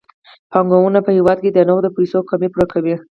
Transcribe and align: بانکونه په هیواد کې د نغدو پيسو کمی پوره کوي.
بانکونه 0.53 0.99
په 1.05 1.11
هیواد 1.17 1.37
کې 1.43 1.49
د 1.51 1.59
نغدو 1.69 1.89
پيسو 1.97 2.19
کمی 2.29 2.47
پوره 2.53 2.67
کوي. 2.73 2.95